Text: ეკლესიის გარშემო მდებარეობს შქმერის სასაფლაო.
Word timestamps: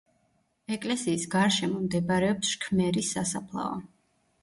ეკლესიის 0.75 1.27
გარშემო 1.35 1.83
მდებარეობს 1.85 2.53
შქმერის 2.57 3.15
სასაფლაო. 3.19 3.81